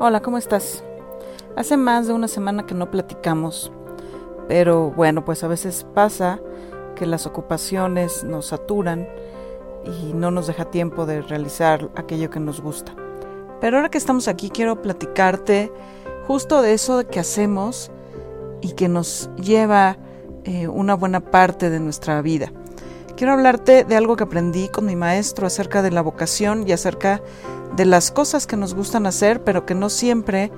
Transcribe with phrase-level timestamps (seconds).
[0.00, 0.82] Hola, ¿cómo estás?
[1.54, 3.70] Hace más de una semana que no platicamos,
[4.48, 6.40] pero bueno, pues a veces pasa
[6.96, 9.08] que las ocupaciones nos saturan
[9.84, 12.92] y no nos deja tiempo de realizar aquello que nos gusta.
[13.60, 15.72] Pero ahora que estamos aquí quiero platicarte
[16.26, 17.92] justo de eso que hacemos
[18.62, 19.96] y que nos lleva
[20.42, 22.50] eh, una buena parte de nuestra vida.
[23.16, 27.22] Quiero hablarte de algo que aprendí con mi maestro acerca de la vocación y acerca
[27.76, 30.50] de las cosas que nos gustan hacer, pero que no siempre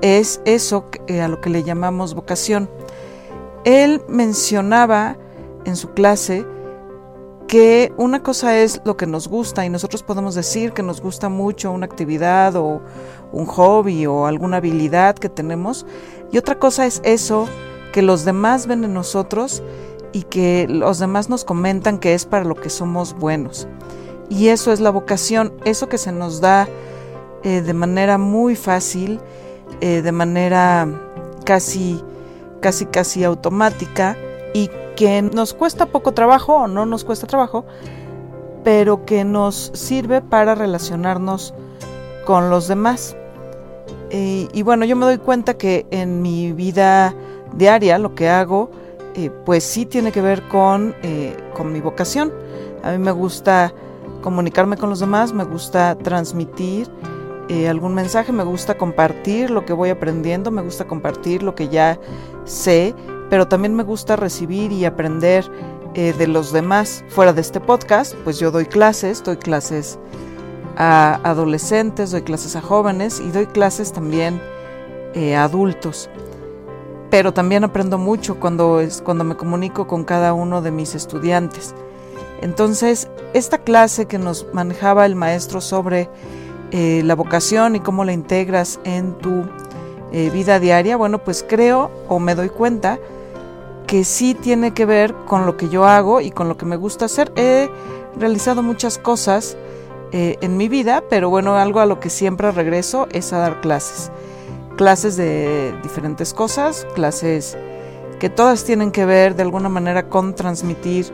[0.00, 2.70] es eso eh, a lo que le llamamos vocación.
[3.64, 5.16] Él mencionaba
[5.64, 6.46] en su clase
[7.48, 11.28] que una cosa es lo que nos gusta y nosotros podemos decir que nos gusta
[11.28, 12.80] mucho una actividad o
[13.32, 15.86] un hobby o alguna habilidad que tenemos
[16.32, 17.48] y otra cosa es eso
[17.92, 19.62] que los demás ven en nosotros
[20.12, 23.68] y que los demás nos comentan que es para lo que somos buenos.
[24.28, 26.68] Y eso es la vocación, eso que se nos da
[27.42, 29.20] eh, de manera muy fácil,
[29.80, 30.88] eh, de manera
[31.44, 32.02] casi,
[32.60, 34.16] casi, casi automática
[34.52, 37.64] y que nos cuesta poco trabajo o no nos cuesta trabajo,
[38.64, 41.54] pero que nos sirve para relacionarnos
[42.24, 43.16] con los demás.
[44.10, 47.14] y bueno, yo me doy cuenta que en mi vida
[47.54, 48.70] diaria lo que hago
[49.16, 50.94] eh, pues sí tiene que ver con,
[51.54, 52.32] con mi vocación.
[52.82, 53.72] A mí me gusta
[54.20, 56.88] comunicarme con los demás, me gusta transmitir
[57.48, 61.68] eh, algún mensaje, me gusta compartir lo que voy aprendiendo, me gusta compartir lo que
[61.68, 61.98] ya
[62.44, 62.94] sé,
[63.30, 65.50] pero también me gusta recibir y aprender
[65.94, 67.02] de los demás.
[67.08, 69.98] Fuera de este podcast, pues yo doy clases, doy clases
[70.76, 74.38] a adolescentes, doy clases a jóvenes y doy clases también
[75.34, 76.10] a adultos
[77.10, 81.74] pero también aprendo mucho cuando, es, cuando me comunico con cada uno de mis estudiantes.
[82.42, 86.08] Entonces, esta clase que nos manejaba el maestro sobre
[86.70, 89.44] eh, la vocación y cómo la integras en tu
[90.12, 92.98] eh, vida diaria, bueno, pues creo o me doy cuenta
[93.86, 96.76] que sí tiene que ver con lo que yo hago y con lo que me
[96.76, 97.32] gusta hacer.
[97.36, 97.70] He
[98.18, 99.56] realizado muchas cosas
[100.12, 103.60] eh, en mi vida, pero bueno, algo a lo que siempre regreso es a dar
[103.60, 104.10] clases
[104.76, 107.56] clases de diferentes cosas, clases
[108.20, 111.06] que todas tienen que ver de alguna manera con transmitir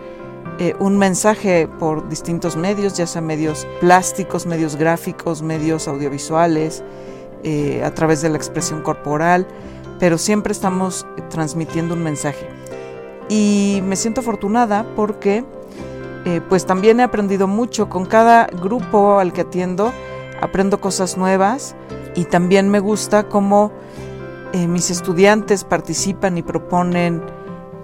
[0.63, 6.85] eh, un mensaje por distintos medios, ya sea medios plásticos, medios gráficos, medios audiovisuales,
[7.43, 9.49] eh, a través de la expresión corporal,
[9.99, 12.49] pero siempre estamos transmitiendo un mensaje.
[13.29, 15.45] Y me siento afortunada porque
[16.27, 19.93] eh, pues también he aprendido mucho con cada grupo al que atiendo,
[20.41, 21.75] aprendo cosas nuevas
[22.15, 23.73] y también me gusta cómo
[24.69, 27.21] mis estudiantes participan y proponen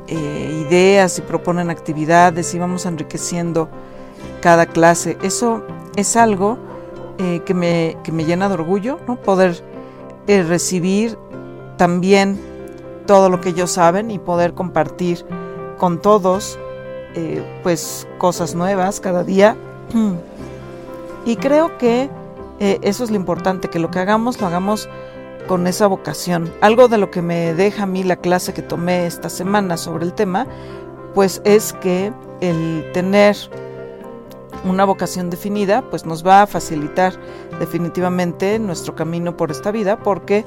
[0.08, 3.68] eh, ideas y proponen actividades y vamos enriqueciendo
[4.40, 5.16] cada clase.
[5.22, 5.62] Eso
[5.96, 6.58] es algo
[7.18, 9.16] eh, que, me, que, me, llena de orgullo, ¿no?
[9.16, 9.62] poder
[10.26, 11.18] recibir
[11.76, 12.38] también
[13.06, 15.24] todo lo que ellos saben y poder compartir
[15.78, 16.58] con todos
[17.62, 19.56] pues cosas nuevas cada día.
[21.28, 22.08] Y creo que
[22.58, 24.88] eh, eso es lo importante, que lo que hagamos lo hagamos
[25.48, 26.52] con esa vocación.
[26.60, 30.04] Algo de lo que me deja a mí la clase que tomé esta semana sobre
[30.04, 30.46] el tema,
[31.14, 33.36] pues es que el tener
[34.64, 37.14] una vocación definida, pues nos va a facilitar
[37.58, 40.44] definitivamente nuestro camino por esta vida, porque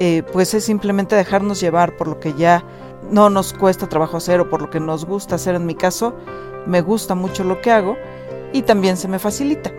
[0.00, 2.64] eh, pues es simplemente dejarnos llevar por lo que ya
[3.10, 5.54] no nos cuesta trabajo hacer o por lo que nos gusta hacer.
[5.54, 6.14] En mi caso,
[6.66, 7.96] me gusta mucho lo que hago
[8.52, 9.70] y también se me facilita.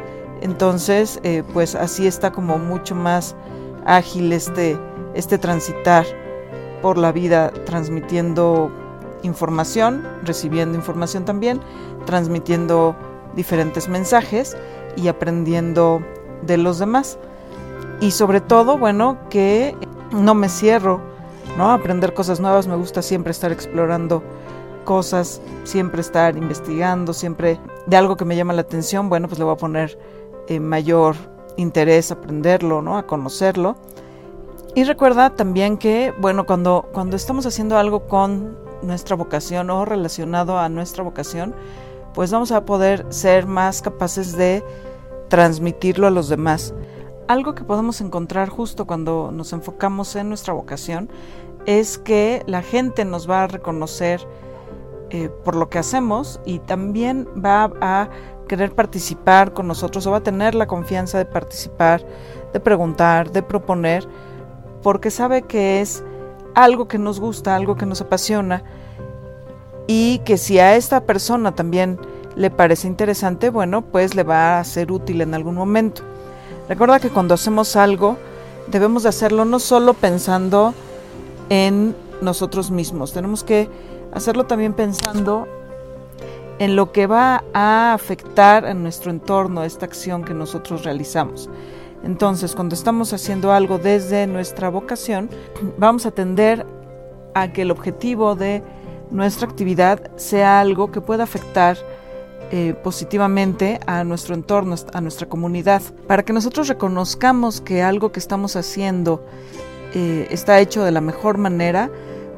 [0.42, 3.36] Entonces, eh, pues así está como mucho más
[3.86, 4.78] ágil este,
[5.14, 6.06] este transitar
[6.82, 8.72] por la vida, transmitiendo
[9.24, 11.62] información, recibiendo información también,
[12.06, 12.96] transmitiendo
[13.36, 14.58] diferentes mensajes
[14.96, 16.02] y aprendiendo
[16.44, 17.18] de los demás.
[18.02, 19.76] Y sobre todo, bueno, que
[20.12, 21.02] no me cierro,
[21.58, 21.72] ¿no?
[21.72, 24.22] Aprender cosas nuevas, me gusta siempre estar explorando
[24.84, 29.46] cosas, siempre estar investigando, siempre de algo que me llama la atención, bueno, pues le
[29.46, 29.98] voy a poner
[30.48, 31.16] eh, mayor
[31.58, 32.98] interés aprenderlo, ¿no?
[32.98, 33.76] A conocerlo.
[34.76, 40.60] Y recuerda también que, bueno, cuando, cuando estamos haciendo algo con nuestra vocación o relacionado
[40.60, 41.56] a nuestra vocación,
[42.14, 44.64] pues vamos a poder ser más capaces de
[45.30, 46.74] transmitirlo a los demás.
[47.28, 51.10] Algo que podemos encontrar justo cuando nos enfocamos en nuestra vocación
[51.66, 54.22] es que la gente nos va a reconocer
[55.10, 58.10] eh, por lo que hacemos y también va a
[58.46, 62.06] querer participar con nosotros o va a tener la confianza de participar,
[62.54, 64.08] de preguntar, de proponer,
[64.82, 66.04] porque sabe que es
[66.54, 68.64] algo que nos gusta, algo que nos apasiona
[69.88, 72.00] y que si a esta persona también
[72.36, 76.02] le parece interesante, bueno, pues le va a ser útil en algún momento.
[76.68, 78.18] Recuerda que cuando hacemos algo
[78.68, 80.74] debemos de hacerlo no solo pensando
[81.50, 83.70] en nosotros mismos, tenemos que
[84.12, 85.48] hacerlo también pensando
[86.60, 91.50] en lo que va a afectar en nuestro entorno esta acción que nosotros realizamos.
[92.04, 95.30] Entonces, cuando estamos haciendo algo desde nuestra vocación,
[95.78, 96.66] vamos a tender
[97.34, 98.64] a que el objetivo de
[99.12, 101.78] nuestra actividad sea algo que pueda afectar
[102.52, 108.20] eh, positivamente a nuestro entorno, a nuestra comunidad, para que nosotros reconozcamos que algo que
[108.20, 109.26] estamos haciendo
[109.94, 111.90] eh, está hecho de la mejor manera,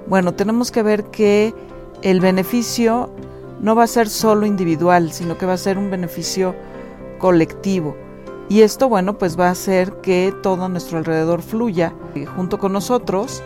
[0.08, 1.54] bueno, tenemos que ver que
[2.02, 3.12] el beneficio
[3.60, 6.56] no va a ser solo individual, sino que va a ser un beneficio
[7.20, 7.96] colectivo.
[8.50, 12.74] Y esto, bueno, pues va a hacer que todo nuestro alrededor fluya eh, junto con
[12.74, 13.44] nosotros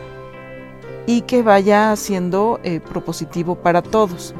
[1.07, 2.59] y que vaya siendo
[2.91, 4.35] propositivo para todos.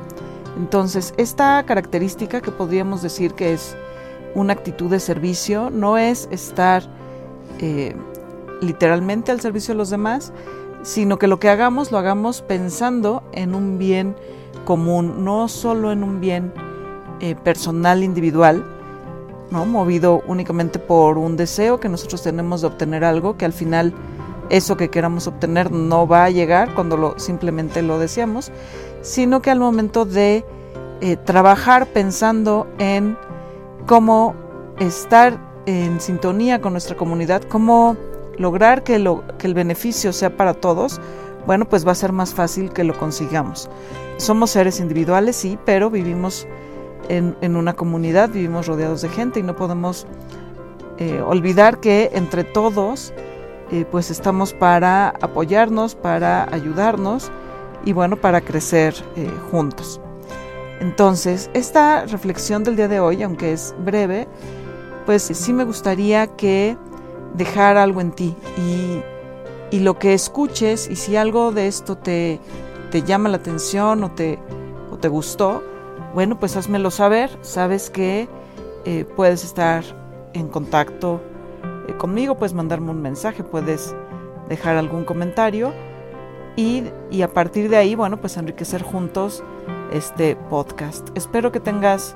[0.58, 3.76] Entonces, esta característica que podríamos decir que es
[4.36, 6.84] una actitud de servicio no es estar
[7.60, 7.96] eh,
[8.62, 10.32] literalmente al servicio de los demás,
[10.84, 14.16] sino que lo que hagamos lo hagamos pensando en un bien
[14.66, 16.54] común, no solo en un bien
[17.20, 18.66] eh, personal individual,
[19.52, 19.66] ¿no?
[19.66, 23.94] movido únicamente por un deseo que nosotros tenemos de obtener algo, que al final
[24.50, 28.52] eso que queramos obtener no va a llegar cuando simplemente lo deseamos,
[29.02, 30.46] sino que al momento de
[31.00, 33.18] eh, trabajar pensando en
[33.88, 34.36] cómo
[34.80, 37.96] estar en sintonía con nuestra comunidad, cómo
[38.38, 41.00] lograr que, lo, que el beneficio sea para todos,
[41.46, 43.70] bueno, pues va a ser más fácil que lo consigamos.
[44.18, 46.48] Somos seres individuales, sí, pero vivimos
[47.10, 50.06] en, una comunidad, vivimos rodeados de gente y no podemos
[50.98, 53.14] eh, olvidar que entre todos,
[53.72, 57.32] eh, pues estamos para apoyarnos, para ayudarnos
[57.84, 60.00] y bueno, para crecer eh, juntos.
[60.80, 64.28] Entonces, esta reflexión del día de hoy, aunque es breve,
[65.06, 66.78] pues sí me gustaría que
[67.34, 69.02] dejara algo en ti y,
[69.80, 72.40] lo que escuches y si algo de esto te,
[72.92, 74.38] te llama la atención o te,
[74.92, 75.64] o te gustó,
[76.14, 77.30] bueno, pues házmelo saber.
[77.42, 78.28] Sabes que
[78.86, 79.84] eh, puedes estar
[80.34, 81.22] en contacto
[81.88, 83.96] eh, conmigo, puedes mandarme un mensaje, puedes
[84.50, 85.74] dejar algún comentario
[86.56, 86.84] y,
[87.22, 89.44] a partir de ahí, bueno, pues enriquecer juntos
[89.94, 91.10] este podcast.
[91.16, 92.16] Espero que tengas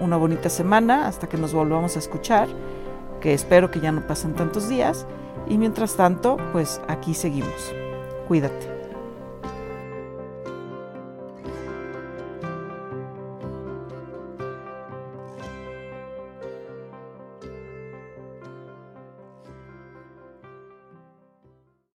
[0.00, 2.48] una bonita semana hasta que nos volvamos a escuchar,
[3.22, 5.06] que espero que ya no pasen tantos días
[5.48, 7.72] y mientras tanto, pues aquí seguimos.
[8.28, 8.81] Cuídate.